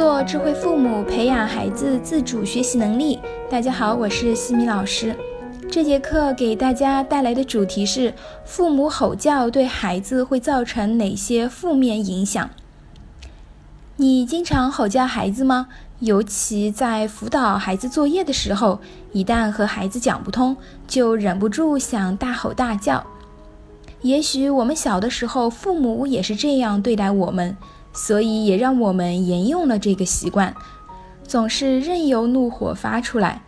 [0.00, 3.18] 做智慧父母，培养孩子自主学习能力。
[3.50, 5.14] 大家好，我是西米老师。
[5.70, 8.14] 这节课给大家带来的主题是：
[8.46, 12.48] 父母吼叫对孩子会造成哪些负面影响？
[13.96, 15.68] 你经常吼叫孩子吗？
[15.98, 18.80] 尤其在辅导孩子作业的时候，
[19.12, 20.56] 一旦和孩子讲不通，
[20.88, 23.04] 就忍不住想大吼大叫。
[24.00, 27.54] 也许我们小的时候，父母也是这样对待我们。
[27.92, 30.54] 所以也让我们沿用了这个习惯，
[31.24, 33.42] 总是任由怒火发出来，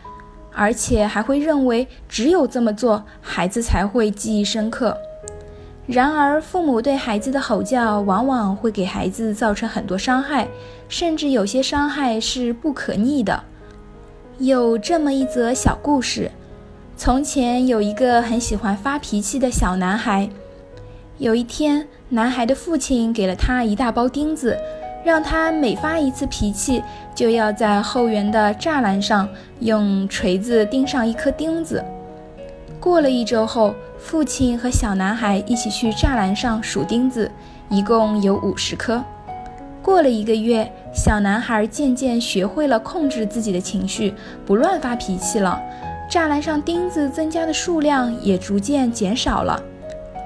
[0.53, 4.97] 而且还会认为只有这么做，孩子才会记忆深刻。
[5.87, 10.47] 然而，父母对孩子的吼叫往往会给孩子造成很多伤害，
[10.89, 13.43] 甚至有些伤害是不可逆的。
[14.39, 16.31] 有这么一则小故事：
[16.97, 20.29] 从前有一个很喜欢发脾气的小男孩。
[21.23, 24.59] 有一天，男孩的父亲给了他一大包钉子，
[25.05, 26.83] 让他每发一次脾气，
[27.15, 29.29] 就要在后园的栅栏上
[29.61, 31.81] 用锤子钉上一颗钉子。
[32.81, 37.31] 过了一周后，父亲和小男孩一起去栅栏上数钉子，
[37.69, 39.01] 一共有五十颗。
[39.81, 44.13] 过了一个月，小男孩渐渐学会了控制自己的情绪，
[44.45, 45.63] 不乱发脾气了，
[46.11, 49.63] 栅栏上钉子增加的数量也逐渐减少了。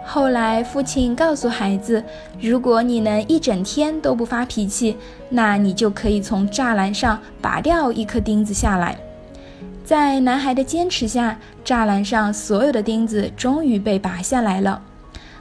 [0.09, 2.03] 后来，父亲告诉孩子
[2.41, 4.97] ：“如果你能一整天都不发脾气，
[5.29, 8.97] 那你就可以从栅栏上拔掉一颗钉子下来。”
[9.85, 14.81] 在男孩的坚持下，栅栏上所有的钉子终于被拔下来了。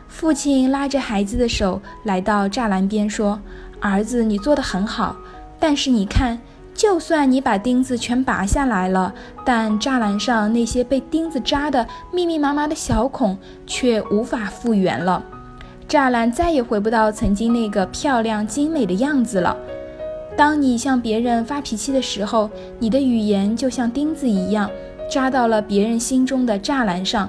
[0.08, 3.39] 父亲拉着孩子的手来到栅栏边，说
[3.80, 5.16] ：“儿子，你做得很好，
[5.59, 6.39] 但是你看。”
[6.86, 9.11] 就算你把钉子全拔下来了，
[9.44, 15.22] 但栅栏上那些被钉子扎的密密麻麻的小孔却无法复原了，
[15.89, 19.58] 栅栏再也回不到曾经那个漂亮精美的样子了。
[20.38, 24.70] 当你向别人发脾气的时候，你的语言就像钉子一样，
[25.09, 27.27] 扎到了别人心中的栅栏上。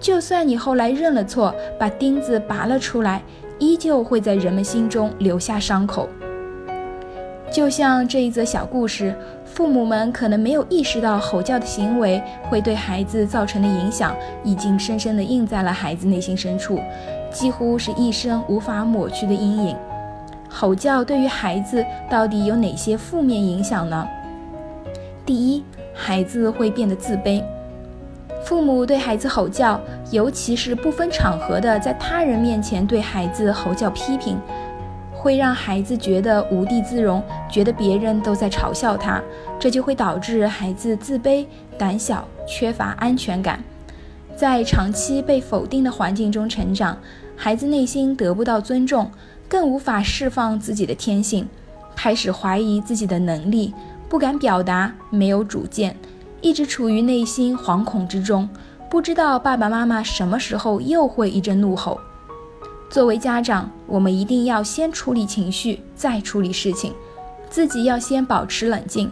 [0.00, 3.22] 就算你后来认了错，把钉子拔了出来，
[3.58, 6.08] 依旧会在人们心中留下伤口。
[7.54, 12.20] 就像这一则小故事，父母们可能没有意识到吼叫的行为
[12.50, 16.80] 会对孩子造成的影响，已经深深地印在了孩子内心深处，
[17.30, 19.76] 几乎是一生无法抹去的阴影。
[20.48, 24.04] 吼叫对于孩子到底有哪些负面影响呢？
[25.24, 25.62] 第一，
[25.94, 27.40] 孩子会变得自卑。
[28.42, 34.36] 父母对孩子吼叫，尤其是不分场合的在他人面前对孩子吼叫批评。
[35.24, 39.22] 会让孩子觉得无地自容，觉得别人都在嘲笑他，
[39.58, 41.46] 这就会导致孩子自卑、
[41.78, 43.64] 胆小、缺乏安全感。
[44.36, 46.98] 在长期被否定的环境中成长，
[47.34, 49.10] 孩子内心得不到尊重，
[49.48, 51.48] 更无法释放自己的天性，
[51.96, 53.72] 开始怀疑自己的能力，
[54.10, 55.96] 不敢表达，没有主见，
[56.42, 58.46] 一直处于内心惶恐之中，
[58.90, 61.98] 不知道爸爸妈妈什么时候又会一阵怒吼。
[62.94, 66.94] 作为家长，我们一定要先处理情绪，再处理事情，
[67.50, 69.10] 自己要先保持冷静。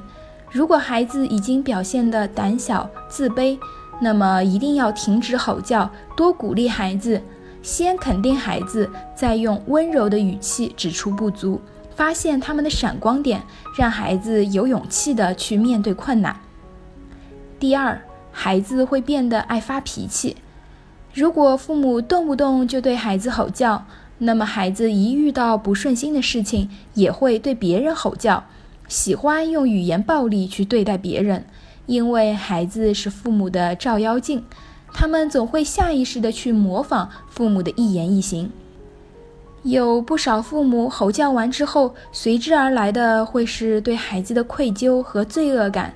[0.52, 3.58] 如果孩子已经表现得胆小、自卑，
[4.00, 7.20] 那么一定要停止吼叫，多鼓励孩子，
[7.60, 11.60] 先肯定孩子，再用温柔的语气指出不足，
[11.96, 13.42] 发现他们的闪光点，
[13.76, 16.36] 让孩子有勇气地去面对困难。
[17.58, 18.00] 第二，
[18.30, 20.36] 孩子会变得爱发脾气。
[21.14, 23.84] 如果父母动不动就对孩子吼叫，
[24.18, 28.44] 那么孩子一遇到不顺心的事情，也会对别人吼叫，
[28.88, 31.44] 喜欢用语言暴力去对待别人。
[31.84, 34.44] 因为孩子是父母的照妖镜，
[34.94, 38.50] 他们总会下意识地去模仿父母的一言一行。
[39.64, 45.94] 有不少父母吼叫完之后，随之而来的会是对孩子的愧疚和罪恶感。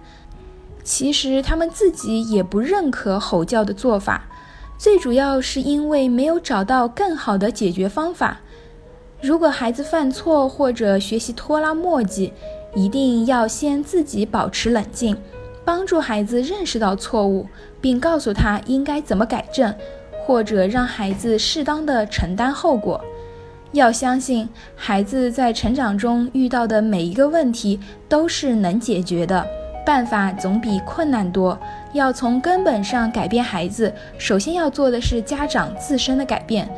[0.85, 4.29] 其实他们自己也不认可吼叫的做法。
[4.79, 8.41] 最主要是因为没有找到更好的解决方法。
[9.23, 12.31] 如果孩子犯错或者学习拖拉磨叽，
[12.75, 15.17] 一定要先自己保持冷静，
[15.65, 17.47] 帮助孩子认识到错误，
[17.81, 19.75] 并告诉他应该怎么改正，
[20.25, 23.03] 或者让孩子适当的承担后果。
[23.73, 29.47] 要相信孩子在成长中遇到的每一个问题都是能解决的。
[29.87, 31.59] 办法总比困难多。
[31.93, 36.69] 要从根本上改变孩子，首先要做的是家长自身的改变。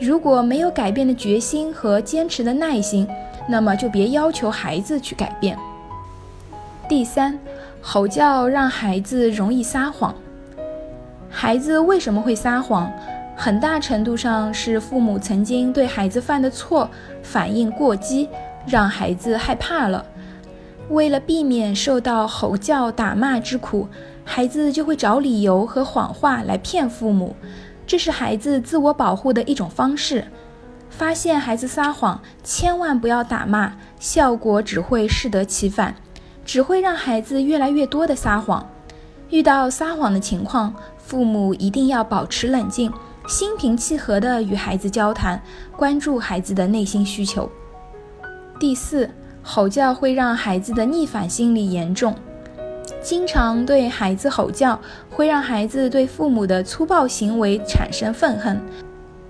[0.00, 3.08] 如果没有改变的决心和坚持的耐心，
[3.48, 5.56] 那么就别要求孩子去改变。
[6.88, 7.38] 第三，
[7.80, 10.14] 吼叫让孩子容易撒谎。
[11.30, 12.90] 孩子为什么会撒谎？
[13.36, 16.90] 很大程度上是父母曾经对孩子犯的错
[17.22, 18.28] 反应过激，
[18.66, 20.04] 让孩子害怕了。
[20.90, 23.86] 为了避免受到吼叫、打骂之苦，
[24.24, 27.36] 孩子就会找理由和谎话来骗父母，
[27.86, 30.26] 这是孩子自我保护的一种方式。
[30.88, 35.94] 发现孩子撒谎，千万不要打骂，效果只会适得其反，
[36.44, 38.68] 只会让孩子越来越多的撒谎。
[39.30, 42.92] 遇到撒谎的情况，父母一定要保持冷静，
[43.28, 45.40] 心平气和地与孩子交谈，
[45.76, 47.48] 关注孩子的内心需求。
[48.58, 49.08] 第四。
[49.42, 52.14] 吼叫会让孩子的逆反心理严重，
[53.02, 54.78] 经常对孩子吼叫
[55.10, 58.60] 会让孩子对父母的粗暴行为产生愤恨，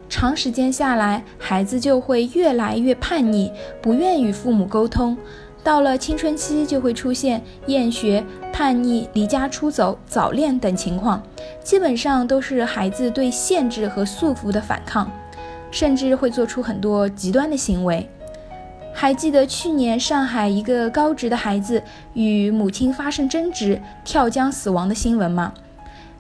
[0.09, 5.17] 长时间下来，孩子就会越来越叛逆，不愿与父母沟通。
[5.63, 11.23] 到了青春期，就会出现厌学、叛逆、离家出走、早恋等情况，
[11.63, 15.11] 基本上都是孩子对限制和束缚的反抗，
[15.71, 18.09] 甚至会做出很多极端的行为。
[18.93, 21.83] 还记得去年上海一个高职的孩子
[22.13, 25.55] 与母亲发生争执，跳江死亡的新闻吗？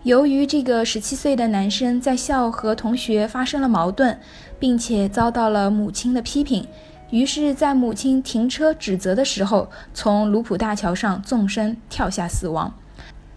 [0.02, 4.18] 由于这个十七岁的男生在校和同学发生了矛盾，
[4.58, 6.66] 并且遭到了母亲的批评，
[7.10, 12.72] 于是，在母亲停车指责的时候，从卢浦大桥上纵身跳下死亡，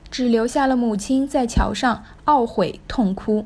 [0.09, 3.45] 只留下了母亲在桥上懊悔痛哭。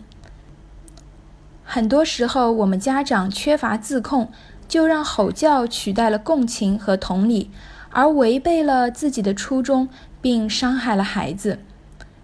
[1.64, 4.30] 很多时候，我们家长缺乏自控。
[4.68, 7.50] 就让吼叫取代了共情和同理，
[7.92, 9.88] 而违背了自己的初衷，
[10.22, 11.60] 并伤害了孩子。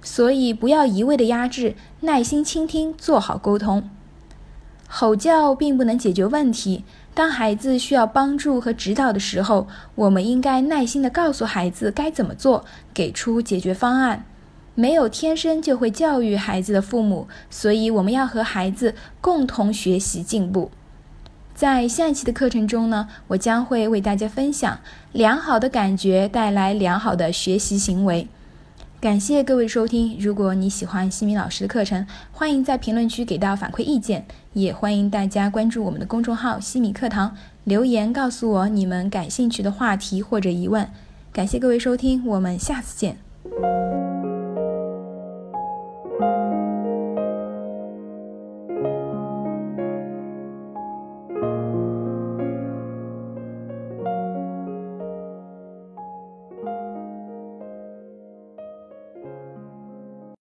[0.02, 3.90] 所以不要一味的压制，耐心倾听，做好沟通。
[4.88, 6.84] 吼叫并不能解决问题。
[7.16, 14.26] 当孩子需要帮助和指导的时候，我们应该耐心的告诉孩子该怎么做，给出解决方案。
[14.76, 20.72] 没有天生就会教育孩子的父母，所以我们要和孩子共同学习进步。
[21.56, 24.80] 在下一期的课程中呢，我将会为大家分享
[25.12, 28.28] 良好的感觉带来良好的学习行为。
[29.00, 37.36] 感谢各位收听，如果你喜欢西米老师的课程，欢迎在评论区给到反馈意见，也欢迎大家关注我们的公众号西米课堂，
[37.66, 40.90] 留言告诉我你们感兴趣的话题或者疑问。
[41.32, 43.93] 感谢各位收听，我们下次见。